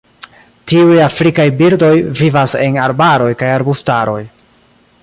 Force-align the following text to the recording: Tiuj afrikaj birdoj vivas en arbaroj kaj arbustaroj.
Tiuj 0.71 0.95
afrikaj 1.07 1.45
birdoj 1.59 1.91
vivas 2.23 2.57
en 2.69 2.81
arbaroj 2.87 3.31
kaj 3.45 3.53
arbustaroj. 3.59 4.21